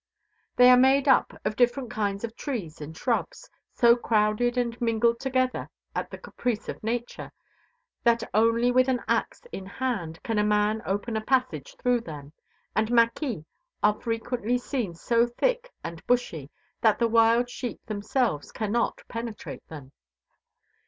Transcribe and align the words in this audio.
They 0.55 0.71
are 0.71 0.77
made 0.77 1.07
up 1.07 1.31
of 1.45 1.55
different 1.55 1.91
kinds 1.91 2.23
of 2.23 2.35
trees 2.35 2.81
and 2.81 2.97
shrubs, 2.97 3.47
so 3.71 3.95
crowded 3.95 4.57
and 4.57 4.75
mingled 4.81 5.19
together 5.19 5.69
at 5.95 6.09
the 6.09 6.17
caprice 6.17 6.67
of 6.67 6.81
nature 6.83 7.31
that 8.03 8.23
only 8.33 8.71
with 8.71 8.87
an 8.87 9.01
axe 9.07 9.43
in 9.51 9.67
hand 9.67 10.19
can 10.23 10.39
a 10.39 10.43
man 10.43 10.81
open 10.87 11.15
a 11.15 11.21
passage 11.21 11.75
through 11.77 12.01
them, 12.01 12.33
and 12.75 12.87
mâquis 12.89 13.45
are 13.83 13.93
frequently 14.01 14.57
seen 14.57 14.95
so 14.95 15.27
thick 15.27 15.69
and 15.83 16.03
bushy 16.07 16.49
that 16.81 16.97
the 16.97 17.07
wild 17.07 17.47
sheep 17.47 17.79
themselves 17.85 18.51
cannot 18.51 19.03
penetrate 19.07 19.67
them. 19.67 19.91